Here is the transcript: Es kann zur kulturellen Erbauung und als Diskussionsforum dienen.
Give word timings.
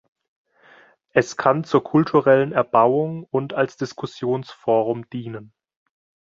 Es 1.13 1.37
kann 1.37 1.63
zur 1.63 1.83
kulturellen 1.83 2.53
Erbauung 2.53 3.23
und 3.25 3.53
als 3.53 3.77
Diskussionsforum 3.77 5.07
dienen. 5.11 5.53